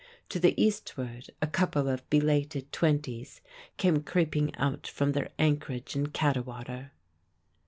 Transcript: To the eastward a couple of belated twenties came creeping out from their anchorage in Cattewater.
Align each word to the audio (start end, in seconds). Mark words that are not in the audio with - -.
To 0.29 0.39
the 0.39 0.59
eastward 0.59 1.29
a 1.43 1.45
couple 1.45 1.87
of 1.87 2.09
belated 2.09 2.71
twenties 2.71 3.39
came 3.77 4.01
creeping 4.01 4.55
out 4.55 4.87
from 4.87 5.11
their 5.11 5.29
anchorage 5.37 5.95
in 5.95 6.07
Cattewater. 6.07 6.89